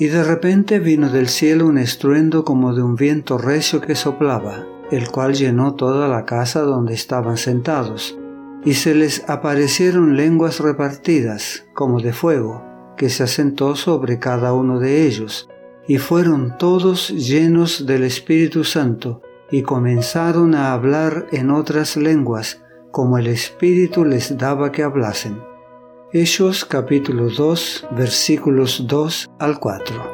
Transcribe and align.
Y 0.00 0.06
de 0.06 0.22
repente 0.22 0.78
vino 0.78 1.08
del 1.10 1.28
cielo 1.28 1.66
un 1.66 1.76
estruendo 1.76 2.44
como 2.44 2.72
de 2.72 2.82
un 2.82 2.94
viento 2.94 3.36
recio 3.36 3.80
que 3.80 3.96
soplaba, 3.96 4.64
el 4.92 5.10
cual 5.10 5.34
llenó 5.34 5.74
toda 5.74 6.06
la 6.06 6.24
casa 6.24 6.60
donde 6.60 6.94
estaban 6.94 7.36
sentados. 7.36 8.16
Y 8.64 8.74
se 8.74 8.94
les 8.94 9.28
aparecieron 9.28 10.16
lenguas 10.16 10.60
repartidas, 10.60 11.66
como 11.74 12.00
de 12.00 12.12
fuego, 12.12 12.64
que 12.96 13.10
se 13.10 13.24
asentó 13.24 13.74
sobre 13.74 14.20
cada 14.20 14.52
uno 14.52 14.78
de 14.78 15.04
ellos, 15.04 15.48
y 15.88 15.98
fueron 15.98 16.58
todos 16.58 17.10
llenos 17.10 17.84
del 17.86 18.04
Espíritu 18.04 18.62
Santo, 18.62 19.22
y 19.50 19.62
comenzaron 19.62 20.54
a 20.54 20.72
hablar 20.72 21.26
en 21.32 21.50
otras 21.50 21.96
lenguas, 21.96 22.62
como 22.92 23.18
el 23.18 23.26
Espíritu 23.26 24.04
les 24.04 24.36
daba 24.36 24.70
que 24.70 24.82
hablasen. 24.82 25.40
Hechos 26.10 26.64
capítulo 26.64 27.28
2 27.28 27.88
versículos 27.90 28.86
2 28.86 29.28
al 29.38 29.60
4. 29.60 30.10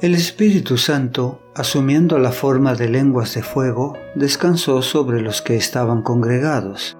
El 0.00 0.14
Espíritu 0.14 0.78
Santo, 0.78 1.42
asumiendo 1.54 2.18
la 2.18 2.32
forma 2.32 2.74
de 2.74 2.88
lenguas 2.88 3.34
de 3.34 3.42
fuego, 3.42 3.92
descansó 4.14 4.80
sobre 4.80 5.20
los 5.20 5.42
que 5.42 5.54
estaban 5.54 6.00
congregados. 6.00 6.96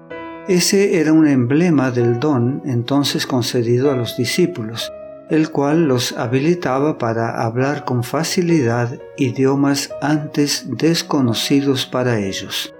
Ese 0.47 0.99
era 0.99 1.11
un 1.11 1.25
emblema 1.25 1.89
del 1.89 2.19
don 2.19 2.61
entonces 2.65 3.25
concedido 3.25 3.89
a 3.89 3.95
los 3.95 4.15
discípulos, 4.15 4.93
el 5.29 5.51
cual 5.51 5.87
los 5.87 6.13
habilitaba 6.13 6.97
para 6.97 7.43
hablar 7.43 7.85
con 7.85 8.03
facilidad 8.03 8.99
idiomas 9.17 9.91
antes 10.01 10.65
desconocidos 10.69 11.85
para 11.85 12.19
ellos. 12.19 12.73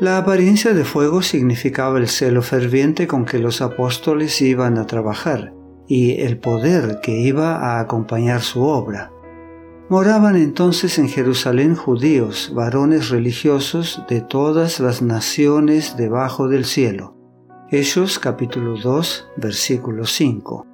La 0.00 0.16
apariencia 0.16 0.72
de 0.72 0.84
fuego 0.84 1.22
significaba 1.22 1.98
el 1.98 2.08
celo 2.08 2.42
ferviente 2.42 3.06
con 3.06 3.24
que 3.24 3.38
los 3.38 3.60
apóstoles 3.60 4.40
iban 4.40 4.78
a 4.78 4.86
trabajar 4.86 5.52
y 5.86 6.22
el 6.22 6.38
poder 6.38 7.00
que 7.02 7.12
iba 7.20 7.56
a 7.56 7.80
acompañar 7.80 8.40
su 8.40 8.62
obra. 8.62 9.12
Moraban 9.88 10.36
entonces 10.36 10.98
en 10.98 11.08
Jerusalén 11.08 11.76
judíos, 11.76 12.52
varones 12.54 13.10
religiosos 13.10 14.02
de 14.08 14.22
todas 14.22 14.80
las 14.80 15.02
naciones 15.02 15.96
debajo 15.98 16.48
del 16.48 16.64
cielo. 16.64 17.14
Hechos 17.70 18.18
capítulo 18.18 18.76
2 18.82 19.28
versículo 19.36 20.06
5. 20.06 20.71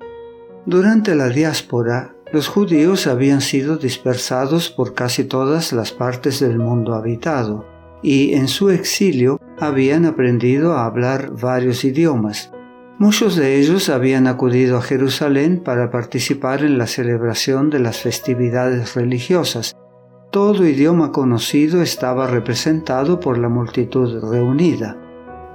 Durante 0.69 1.15
la 1.15 1.31
diáspora, 1.31 2.15
los 2.31 2.47
judíos 2.47 3.07
habían 3.07 3.41
sido 3.41 3.79
dispersados 3.79 4.69
por 4.69 4.93
casi 4.93 5.25
todas 5.25 5.73
las 5.73 5.93
partes 5.93 6.41
del 6.41 6.59
mundo 6.59 6.93
habitado, 6.93 7.65
y 8.03 8.35
en 8.35 8.49
su 8.49 8.69
exilio 8.69 9.41
habían 9.59 10.05
aprendido 10.05 10.75
a 10.75 10.85
hablar 10.85 11.31
varios 11.31 11.87
idiomas. 11.87 12.53
Muchos 12.99 13.35
de 13.35 13.59
ellos 13.59 13.89
habían 13.89 14.27
acudido 14.27 14.77
a 14.77 14.83
Jerusalén 14.83 15.63
para 15.65 15.91
participar 15.91 16.63
en 16.63 16.77
la 16.77 16.87
celebración 16.87 17.71
de 17.71 17.79
las 17.79 18.03
festividades 18.03 18.95
religiosas. 18.95 19.75
Todo 20.31 20.67
idioma 20.67 21.13
conocido 21.13 21.81
estaba 21.81 22.27
representado 22.27 23.21
por 23.21 23.39
la 23.39 23.49
multitud 23.49 24.21
reunida. 24.31 24.99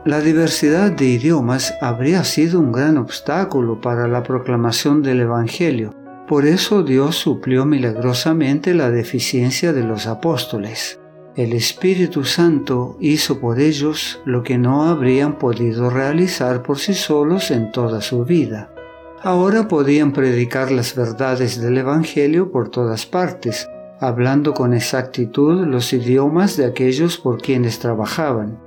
La 0.05 0.19
diversidad 0.19 0.91
de 0.91 1.05
idiomas 1.05 1.73
habría 1.79 2.25
sido 2.25 2.59
un 2.59 2.73
gran 2.73 2.97
obstáculo 2.97 3.79
para 3.79 4.05
la 4.09 4.21
proclamación 4.21 5.01
del 5.01 5.21
Evangelio. 5.21 5.93
Por 6.27 6.45
eso 6.45 6.83
Dios 6.83 7.15
suplió 7.15 7.65
milagrosamente 7.65 8.73
la 8.73 8.91
deficiencia 8.91 9.71
de 9.71 9.83
los 9.83 10.05
apóstoles. 10.05 10.99
El 11.37 11.53
Espíritu 11.53 12.25
Santo 12.25 12.97
hizo 12.99 13.39
por 13.39 13.61
ellos 13.61 14.21
lo 14.25 14.43
que 14.43 14.57
no 14.57 14.83
habrían 14.83 15.37
podido 15.39 15.89
realizar 15.89 16.63
por 16.63 16.79
sí 16.79 16.93
solos 16.95 17.49
en 17.49 17.71
toda 17.71 18.01
su 18.01 18.25
vida. 18.25 18.73
Ahora 19.21 19.69
podían 19.69 20.11
predicar 20.11 20.69
las 20.69 20.95
verdades 20.95 21.61
del 21.61 21.77
Evangelio 21.77 22.51
por 22.51 22.67
todas 22.67 23.05
partes, 23.05 23.69
hablando 24.01 24.53
con 24.53 24.73
exactitud 24.73 25.65
los 25.65 25.93
idiomas 25.93 26.57
de 26.57 26.65
aquellos 26.65 27.17
por 27.17 27.41
quienes 27.41 27.79
trabajaban. 27.79 28.62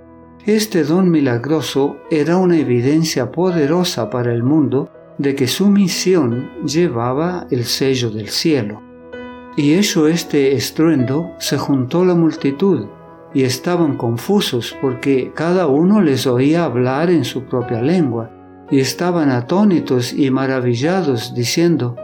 Este 0.46 0.84
don 0.84 1.10
milagroso 1.10 1.96
era 2.08 2.36
una 2.36 2.56
evidencia 2.56 3.32
poderosa 3.32 4.10
para 4.10 4.32
el 4.32 4.44
mundo 4.44 4.88
de 5.18 5.34
que 5.34 5.48
su 5.48 5.68
misión 5.68 6.52
llevaba 6.64 7.48
el 7.50 7.64
sello 7.64 8.10
del 8.10 8.28
cielo. 8.28 8.80
Y 9.56 9.74
hecho 9.74 10.06
este 10.06 10.54
estruendo, 10.54 11.32
se 11.38 11.58
juntó 11.58 12.04
la 12.04 12.14
multitud, 12.14 12.86
y 13.34 13.42
estaban 13.42 13.96
confusos 13.96 14.76
porque 14.80 15.32
cada 15.34 15.66
uno 15.66 16.00
les 16.00 16.28
oía 16.28 16.62
hablar 16.62 17.10
en 17.10 17.24
su 17.24 17.42
propia 17.42 17.82
lengua, 17.82 18.30
y 18.70 18.78
estaban 18.78 19.30
atónitos 19.30 20.12
y 20.12 20.30
maravillados, 20.30 21.34
diciendo, 21.34 21.96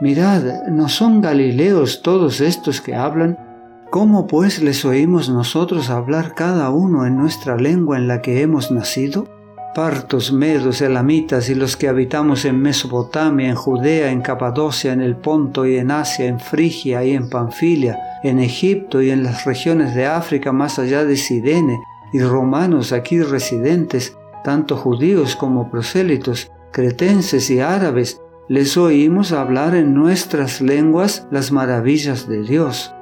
Mirad, 0.00 0.68
¿no 0.70 0.88
son 0.88 1.20
galileos 1.20 2.00
todos 2.00 2.40
estos 2.40 2.80
que 2.80 2.94
hablan? 2.94 3.49
¿Cómo 3.90 4.28
pues 4.28 4.62
les 4.62 4.84
oímos 4.84 5.28
nosotros 5.30 5.90
hablar 5.90 6.36
cada 6.36 6.70
uno 6.70 7.06
en 7.06 7.16
nuestra 7.16 7.56
lengua 7.56 7.96
en 7.96 8.06
la 8.06 8.22
que 8.22 8.40
hemos 8.40 8.70
nacido? 8.70 9.26
Partos, 9.74 10.32
medos, 10.32 10.80
elamitas 10.80 11.48
y 11.48 11.56
los 11.56 11.76
que 11.76 11.88
habitamos 11.88 12.44
en 12.44 12.62
Mesopotamia, 12.62 13.48
en 13.48 13.56
Judea, 13.56 14.12
en 14.12 14.20
Capadocia, 14.20 14.92
en 14.92 15.00
el 15.00 15.16
Ponto 15.16 15.66
y 15.66 15.76
en 15.76 15.90
Asia, 15.90 16.26
en 16.26 16.38
Frigia 16.38 17.02
y 17.02 17.14
en 17.14 17.28
Panfilia, 17.28 17.98
en 18.22 18.38
Egipto 18.38 19.02
y 19.02 19.10
en 19.10 19.24
las 19.24 19.44
regiones 19.44 19.92
de 19.96 20.06
África 20.06 20.52
más 20.52 20.78
allá 20.78 21.04
de 21.04 21.16
Sidene, 21.16 21.80
y 22.12 22.20
romanos 22.20 22.92
aquí 22.92 23.20
residentes, 23.20 24.16
tanto 24.44 24.76
judíos 24.76 25.34
como 25.34 25.68
prosélitos, 25.68 26.52
cretenses 26.70 27.50
y 27.50 27.58
árabes, 27.58 28.20
les 28.48 28.76
oímos 28.76 29.32
hablar 29.32 29.74
en 29.74 29.94
nuestras 29.94 30.60
lenguas 30.60 31.26
las 31.32 31.50
maravillas 31.50 32.28
de 32.28 32.42
Dios 32.42 32.94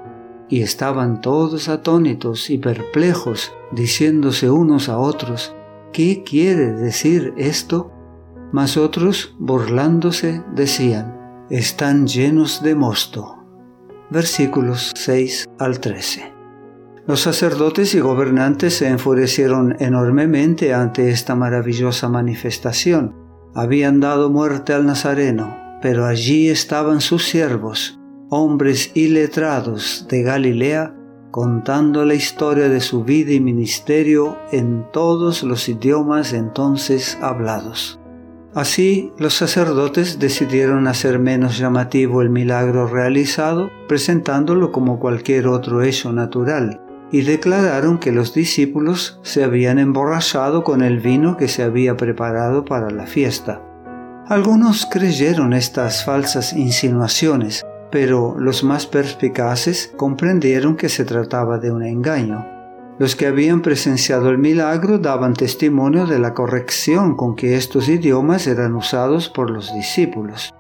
y 0.49 0.63
estaban 0.63 1.21
todos 1.21 1.69
atónitos 1.69 2.51
y 2.51 2.59
perplejos, 2.59 3.53
diciéndose 3.73 4.51
unos 4.51 4.89
a 4.89 4.99
otros, 4.99 5.55
¿qué 5.93 6.23
quiere 6.25 6.73
decir 6.73 7.35
esto? 7.37 7.93
Mas 8.53 8.77
otros, 8.77 9.35
burlándose, 9.39 10.43
decían, 10.55 11.47
están 11.51 12.07
llenos 12.07 12.63
de 12.63 12.75
mosto. 12.75 13.37
Versículos 14.11 14.93
6 14.95 15.49
al 15.59 15.81
13. 15.81 16.33
Los 17.07 17.21
sacerdotes 17.21 17.95
y 17.95 18.01
gobernantes 18.01 18.75
se 18.75 18.89
enfurecieron 18.89 19.77
enormemente 19.81 20.75
ante 20.75 21.11
esta 21.11 21.35
maravillosa 21.35 22.09
manifestación. 22.09 23.15
Habían 23.55 24.01
dado 24.01 24.29
muerte 24.31 24.75
al 24.75 24.85
Nazareno, 24.85 25.57
pero 25.81 26.05
allí 26.05 26.49
estaban 26.49 27.01
sus 27.01 27.25
siervos, 27.25 27.99
hombres 28.31 28.91
iletrados 28.95 30.07
de 30.09 30.23
Galilea, 30.23 30.95
contando 31.31 32.05
la 32.05 32.15
historia 32.15 32.69
de 32.69 32.81
su 32.81 33.05
vida 33.05 33.33
y 33.33 33.41
ministerio 33.41 34.37
en 34.53 34.87
todos 34.93 35.43
los 35.43 35.69
idiomas 35.69 36.33
entonces 36.33 37.19
hablados. 37.21 37.99
Así, 38.55 39.13
los 39.19 39.35
sacerdotes 39.35 40.19
decidieron 40.19 40.87
hacer 40.89 41.19
menos 41.19 41.59
llamativo 41.59 42.23
el 42.23 42.31
milagro 42.31 42.87
realizado, 42.87 43.71
presentándolo 43.89 44.73
como 44.73 44.99
cualquier 44.99 45.47
otro 45.47 45.83
hecho 45.83 46.13
natural, 46.13 46.81
y 47.13 47.23
declararon 47.23 47.99
que 47.99 48.13
los 48.13 48.35
discípulos 48.35 49.21
se 49.23 49.45
habían 49.45 49.79
emborrachado 49.79 50.65
con 50.65 50.83
el 50.83 50.99
vino 50.99 51.37
que 51.37 51.49
se 51.49 51.63
había 51.63 51.97
preparado 51.97 52.65
para 52.65 52.91
la 52.91 53.07
fiesta. 53.07 53.63
Algunos 54.29 54.87
creyeron 54.91 55.53
estas 55.53 56.05
falsas 56.05 56.53
insinuaciones, 56.53 57.65
pero 57.91 58.37
los 58.39 58.65
más 58.65 58.87
perspicaces 58.87 59.93
comprendieron 59.97 60.77
que 60.77 60.89
se 60.89 61.05
trataba 61.05 61.59
de 61.59 61.71
un 61.71 61.83
engaño. 61.83 62.47
Los 62.99 63.15
que 63.15 63.27
habían 63.27 63.63
presenciado 63.63 64.29
el 64.31 64.39
milagro 64.39 64.99
daban 64.99 65.35
testimonio 65.35 66.07
de 66.07 66.19
la 66.19 66.35
corrección 66.35 67.17
con 67.17 67.37
que 67.37 67.57
estos 67.57 67.89
idiomas 67.89 68.47
eran 68.47 68.75
usados 68.75 69.29
por 69.29 69.51
los 69.51 69.73
discípulos. 69.73 70.53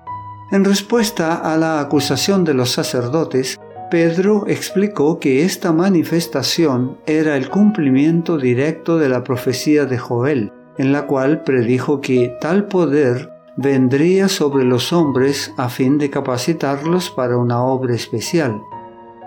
En 0.53 0.65
respuesta 0.65 1.35
a 1.35 1.57
la 1.57 1.81
acusación 1.81 2.45
de 2.45 2.55
los 2.55 2.71
sacerdotes, 2.71 3.59
Pedro 3.91 4.45
explicó 4.47 5.19
que 5.19 5.45
esta 5.45 5.73
manifestación 5.73 6.99
era 7.07 7.37
el 7.37 7.49
cumplimiento 7.49 8.39
directo 8.39 8.99
de 8.99 9.09
la 9.09 9.25
profecía 9.25 9.85
de 9.85 9.99
Joel, 9.99 10.53
en 10.77 10.93
la 10.93 11.07
cual 11.07 11.43
predijo 11.43 12.01
que 12.01 12.37
tal 12.41 12.67
poder 12.67 13.31
vendría 13.61 14.29
sobre 14.29 14.65
los 14.65 14.93
hombres 14.93 15.53
a 15.57 15.69
fin 15.69 15.99
de 15.99 16.11
capacitarlos 16.11 17.11
para 17.11 17.37
una 17.37 17.61
obra 17.65 17.93
especial. 17.93 18.63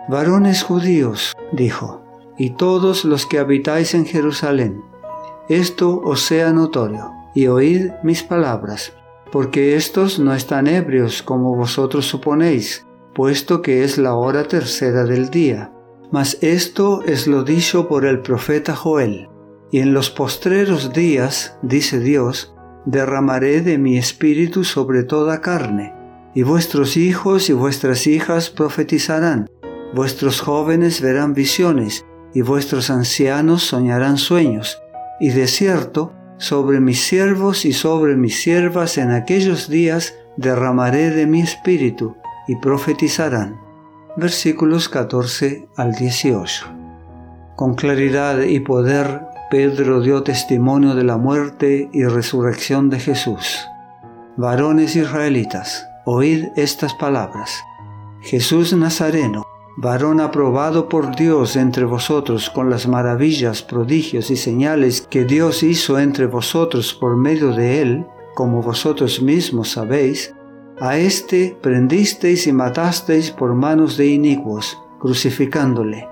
Varones 0.08 0.64
judíos, 0.64 1.34
dijo, 1.52 2.02
y 2.38 2.52
todos 2.52 3.04
los 3.04 3.26
que 3.26 3.40
habitáis 3.40 3.94
en 3.94 4.06
Jerusalén, 4.06 4.82
esto 5.50 6.02
os 6.02 6.22
sea 6.22 6.54
notorio, 6.54 7.12
y 7.36 7.48
oíd 7.48 7.92
mis 8.04 8.24
palabras, 8.24 8.94
porque 9.34 9.76
estos 9.76 10.18
no 10.18 10.34
están 10.34 10.68
ebrios 10.68 11.22
como 11.22 11.54
vosotros 11.54 12.06
suponéis, 12.06 12.88
puesto 13.14 13.62
que 13.62 13.84
es 13.84 13.98
la 13.98 14.16
hora 14.16 14.46
tercera 14.46 15.04
del 15.04 15.30
día. 15.30 15.74
Mas 16.10 16.38
esto 16.42 17.02
es 17.04 17.28
lo 17.28 17.44
dicho 17.44 17.90
por 17.90 18.06
el 18.06 18.22
profeta 18.22 18.78
Joel. 18.78 19.28
Y 19.72 19.80
en 19.80 19.94
los 19.94 20.10
postreros 20.10 20.94
días, 20.94 21.58
dice 21.62 22.00
Dios, 22.00 22.54
derramaré 22.86 23.62
de 23.62 23.78
mi 23.78 23.98
espíritu 23.98 24.64
sobre 24.64 25.04
toda 25.04 25.42
carne, 25.42 25.94
y 26.34 26.44
vuestros 26.44 26.98
hijos 26.98 27.50
y 27.50 27.54
vuestras 27.54 28.08
hijas 28.08 28.50
profetizarán, 28.50 29.50
vuestros 29.94 30.42
jóvenes 30.42 31.02
verán 31.02 31.34
visiones, 31.34 32.06
y 32.34 32.42
vuestros 32.42 32.90
ancianos 32.90 33.64
soñarán 33.64 34.18
sueños, 34.18 34.82
y 35.20 35.30
de 35.30 35.48
cierto, 35.48 36.14
sobre 36.38 36.80
mis 36.80 37.02
siervos 37.02 37.66
y 37.66 37.74
sobre 37.74 38.16
mis 38.16 38.42
siervas 38.42 38.98
en 38.98 39.12
aquellos 39.12 39.70
días 39.70 40.16
derramaré 40.38 41.12
de 41.12 41.28
mi 41.28 41.42
espíritu, 41.42 42.16
y 42.48 42.56
profetizarán. 42.56 43.60
Versículos 44.18 44.90
14 44.90 45.70
al 45.78 45.94
18. 45.94 46.66
Con 47.56 47.76
claridad 47.76 48.42
y 48.42 48.60
poder 48.60 49.22
Pedro 49.52 50.00
dio 50.00 50.24
testimonio 50.24 50.96
de 50.96 51.04
la 51.04 51.18
muerte 51.18 51.90
y 51.92 52.06
resurrección 52.06 52.90
de 52.90 53.02
Jesús. 53.02 53.68
Varones 54.38 54.96
israelitas, 54.96 55.90
oíd 56.06 56.46
estas 56.56 56.94
palabras. 56.94 57.62
Jesús 58.22 58.72
Nazareno, 58.72 59.44
varón 59.76 60.22
aprobado 60.22 60.88
por 60.88 61.18
Dios 61.18 61.58
entre 61.58 61.84
vosotros 61.84 62.50
con 62.50 62.70
las 62.70 62.88
maravillas, 62.88 63.62
prodigios 63.62 64.32
y 64.32 64.38
señales 64.38 65.02
que 65.02 65.26
Dios 65.26 65.64
hizo 65.64 66.00
entre 66.00 66.28
vosotros 66.28 66.94
por 66.94 67.18
medio 67.18 67.52
de 67.52 67.82
él, 67.82 68.06
como 68.36 68.62
vosotros 68.62 69.22
mismos 69.22 69.72
sabéis, 69.72 70.34
a 70.80 70.96
éste 70.96 71.58
prendisteis 71.62 72.48
y 72.48 72.54
matasteis 72.54 73.32
por 73.32 73.54
manos 73.54 73.98
de 73.98 74.08
inicuos, 74.08 74.78
crucificándole 74.98 76.08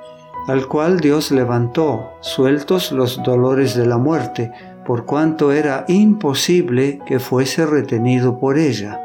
al 0.49 0.67
cual 0.67 0.99
Dios 0.99 1.29
levantó, 1.29 2.09
sueltos 2.21 2.91
los 2.91 3.21
dolores 3.21 3.75
de 3.75 3.85
la 3.85 3.99
muerte, 3.99 4.51
por 4.83 5.05
cuanto 5.05 5.51
era 5.51 5.85
imposible 5.87 6.99
que 7.05 7.19
fuese 7.19 7.67
retenido 7.67 8.39
por 8.39 8.57
ella. 8.57 8.99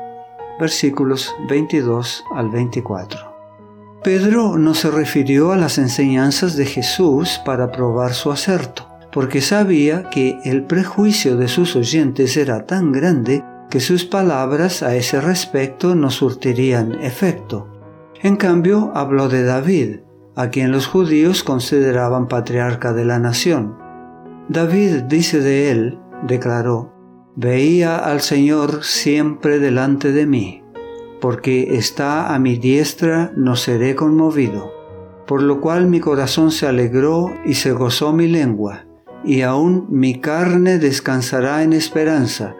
Versículos 0.58 1.34
22 1.46 2.24
al 2.34 2.48
24. 2.48 3.34
Pedro 4.02 4.56
no 4.56 4.72
se 4.72 4.90
refirió 4.90 5.52
a 5.52 5.56
las 5.56 5.76
enseñanzas 5.76 6.56
de 6.56 6.64
Jesús 6.64 7.38
para 7.44 7.70
probar 7.70 8.14
su 8.14 8.32
acerto, 8.32 8.88
porque 9.12 9.42
sabía 9.42 10.08
que 10.08 10.38
el 10.44 10.64
prejuicio 10.64 11.36
de 11.36 11.48
sus 11.48 11.76
oyentes 11.76 12.38
era 12.38 12.64
tan 12.64 12.90
grande 12.90 13.44
que 13.68 13.80
sus 13.80 14.06
palabras 14.06 14.82
a 14.82 14.96
ese 14.96 15.20
respecto 15.20 15.94
no 15.94 16.10
surtirían 16.10 17.02
efecto. 17.02 17.68
En 18.22 18.36
cambio, 18.36 18.92
habló 18.94 19.28
de 19.28 19.42
David, 19.42 20.03
a 20.36 20.50
quien 20.50 20.72
los 20.72 20.86
judíos 20.86 21.44
consideraban 21.44 22.28
patriarca 22.28 22.92
de 22.92 23.04
la 23.04 23.18
nación. 23.18 23.76
David 24.48 25.04
dice 25.04 25.40
de 25.40 25.70
él, 25.70 25.98
declaró, 26.26 26.92
Veía 27.36 27.96
al 27.96 28.20
Señor 28.20 28.84
siempre 28.84 29.58
delante 29.58 30.12
de 30.12 30.26
mí, 30.26 30.62
porque 31.20 31.76
está 31.76 32.32
a 32.32 32.38
mi 32.38 32.56
diestra 32.56 33.32
no 33.36 33.56
seré 33.56 33.96
conmovido, 33.96 34.72
por 35.26 35.42
lo 35.42 35.60
cual 35.60 35.86
mi 35.86 35.98
corazón 35.98 36.52
se 36.52 36.68
alegró 36.68 37.32
y 37.44 37.54
se 37.54 37.72
gozó 37.72 38.12
mi 38.12 38.28
lengua, 38.28 38.84
y 39.24 39.40
aún 39.40 39.86
mi 39.88 40.20
carne 40.20 40.78
descansará 40.78 41.64
en 41.64 41.72
esperanza, 41.72 42.54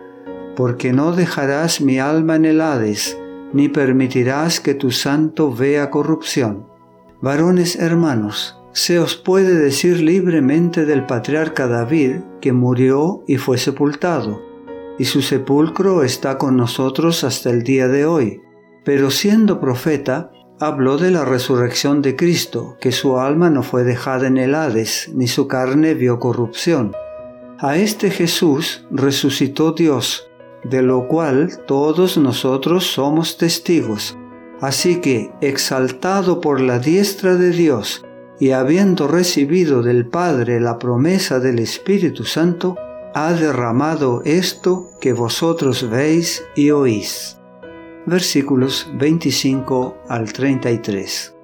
porque 0.57 0.93
no 0.93 1.13
dejarás 1.13 1.81
mi 1.81 1.99
alma 1.99 2.37
en 2.37 2.47
el 2.47 2.61
Hades, 2.61 3.19
ni 3.53 3.69
permitirás 3.69 4.59
que 4.59 4.75
tu 4.75 4.91
santo 4.91 5.55
vea 5.55 5.91
corrupción. 5.91 6.74
Varones 7.25 7.77
hermanos, 7.77 8.61
se 8.73 8.99
os 8.99 9.17
puede 9.17 9.55
decir 9.55 10.03
libremente 10.03 10.85
del 10.85 11.07
patriarca 11.07 11.67
David 11.67 12.17
que 12.43 12.53
murió 12.53 13.25
y 13.27 13.39
fue 13.39 13.57
sepultado, 13.57 14.43
y 14.99 15.07
su 15.07 15.23
sepulcro 15.23 16.03
está 16.03 16.37
con 16.37 16.59
nosotros 16.59 17.25
hasta 17.25 17.49
el 17.49 17.63
día 17.63 17.89
de 17.89 18.05
hoy. 18.05 18.43
Pero 18.85 19.11
siendo 19.11 19.59
profeta, 19.59 20.33
habló 20.61 20.99
de 20.99 21.13
la 21.13 21.25
resurrección 21.25 22.03
de 22.03 22.15
Cristo, 22.15 22.77
que 22.79 22.93
su 22.93 23.19
alma 23.19 23.49
no 23.49 23.63
fue 23.63 23.85
dejada 23.85 24.27
en 24.27 24.37
el 24.37 24.55
Hades, 24.55 25.11
ni 25.15 25.27
su 25.27 25.49
carne 25.49 25.95
vio 25.95 26.19
corrupción. 26.19 26.93
A 27.59 27.79
este 27.79 28.11
Jesús 28.11 28.87
resucitó 28.91 29.73
Dios, 29.73 30.29
de 30.63 30.83
lo 30.83 31.09
cual 31.09 31.65
todos 31.67 32.19
nosotros 32.19 32.85
somos 32.85 33.39
testigos 33.39 34.15
Así 34.65 35.03
que, 35.03 35.31
exaltado 35.43 36.41
por 36.41 36.59
la 36.59 36.79
diestra 36.79 37.37
de 37.37 37.51
Dios 37.51 38.03
y 38.41 38.53
habiendo 38.53 39.07
recibido 39.07 39.83
del 39.83 40.07
Padre 40.07 40.59
la 40.59 40.79
promesa 40.79 41.39
del 41.39 41.59
Espíritu 41.59 42.25
Santo, 42.25 42.75
ha 43.13 43.35
derramado 43.35 44.23
esto 44.25 44.89
que 45.03 45.13
vosotros 45.13 45.91
veis 45.91 46.43
y 46.57 46.71
oís. 46.71 47.39
Versículos 48.07 48.91
25 48.95 49.99
al 50.09 50.33
33. 50.33 51.35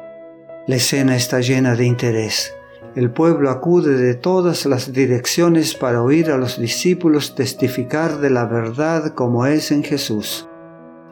La 0.66 0.76
escena 0.76 1.14
está 1.14 1.40
llena 1.40 1.76
de 1.76 1.84
interés. 1.84 2.54
El 2.96 3.10
pueblo 3.10 3.50
acude 3.50 3.98
de 3.98 4.14
todas 4.14 4.64
las 4.64 4.94
direcciones 4.94 5.74
para 5.74 6.02
oír 6.02 6.30
a 6.30 6.38
los 6.38 6.58
discípulos 6.58 7.34
testificar 7.34 8.16
de 8.16 8.30
la 8.30 8.46
verdad 8.46 9.12
como 9.12 9.44
es 9.44 9.72
en 9.72 9.84
Jesús. 9.84 10.49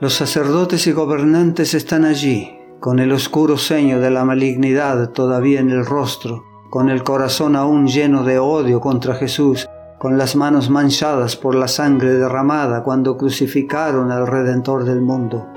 Los 0.00 0.14
sacerdotes 0.14 0.86
y 0.86 0.92
gobernantes 0.92 1.74
están 1.74 2.04
allí, 2.04 2.56
con 2.78 3.00
el 3.00 3.10
oscuro 3.10 3.58
ceño 3.58 3.98
de 3.98 4.10
la 4.10 4.24
malignidad 4.24 5.10
todavía 5.10 5.58
en 5.58 5.70
el 5.70 5.84
rostro, 5.84 6.44
con 6.70 6.88
el 6.88 7.02
corazón 7.02 7.56
aún 7.56 7.88
lleno 7.88 8.22
de 8.22 8.38
odio 8.38 8.80
contra 8.80 9.16
Jesús, 9.16 9.68
con 9.98 10.16
las 10.16 10.36
manos 10.36 10.70
manchadas 10.70 11.34
por 11.34 11.56
la 11.56 11.66
sangre 11.66 12.12
derramada 12.12 12.84
cuando 12.84 13.16
crucificaron 13.16 14.12
al 14.12 14.28
Redentor 14.28 14.84
del 14.84 15.00
mundo. 15.00 15.48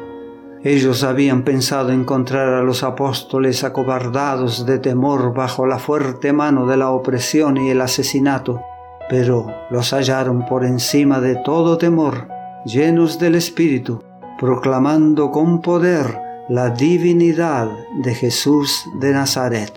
Ellos 0.64 1.04
habían 1.04 1.44
pensado 1.44 1.92
encontrar 1.92 2.56
a 2.56 2.64
los 2.64 2.82
apóstoles 2.82 3.64
acobardados 3.64 4.66
de 4.66 4.80
temor 4.80 5.36
bajo 5.36 5.68
la 5.68 5.78
fuerte 5.78 6.34
mano 6.34 6.66
de 6.66 6.78
la 6.78 6.90
opresión 6.90 7.58
y 7.58 7.70
el 7.70 7.80
asesinato, 7.80 8.60
pero 9.08 9.46
los 9.70 9.94
hallaron 9.94 10.48
por 10.48 10.66
encima 10.66 11.20
de 11.20 11.36
todo 11.36 11.78
temor, 11.78 12.28
llenos 12.66 13.20
del 13.20 13.36
Espíritu, 13.36 14.02
proclamando 14.42 15.30
con 15.30 15.62
poder 15.62 16.19
la 16.50 16.71
divinidad 16.71 17.69
de 18.02 18.16
Jesús 18.16 18.86
de 19.00 19.14
Nazaret. 19.14 19.71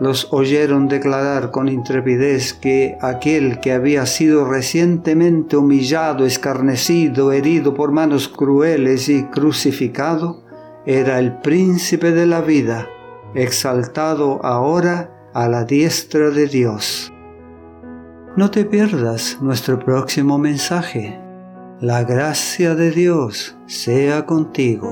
Los 0.00 0.32
oyeron 0.32 0.88
declarar 0.88 1.52
con 1.52 1.68
intrepidez 1.68 2.52
que 2.52 2.98
aquel 3.00 3.60
que 3.60 3.72
había 3.72 4.04
sido 4.06 4.44
recientemente 4.44 5.56
humillado, 5.56 6.26
escarnecido, 6.26 7.30
herido 7.30 7.74
por 7.74 7.92
manos 7.92 8.26
crueles 8.26 9.08
y 9.08 9.22
crucificado, 9.26 10.42
era 10.84 11.20
el 11.20 11.38
príncipe 11.38 12.10
de 12.10 12.26
la 12.26 12.40
vida, 12.40 12.88
exaltado 13.36 14.44
ahora 14.44 15.30
a 15.32 15.48
la 15.48 15.62
diestra 15.62 16.30
de 16.30 16.48
Dios. 16.48 17.12
No 18.36 18.50
te 18.50 18.64
pierdas 18.64 19.38
nuestro 19.40 19.78
próximo 19.78 20.38
mensaje. 20.38 21.21
La 21.82 22.04
gracia 22.04 22.76
de 22.76 22.92
Dios 22.92 23.56
sea 23.66 24.24
contigo. 24.24 24.91